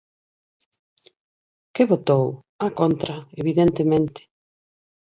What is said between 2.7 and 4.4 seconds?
contra, evidentemente.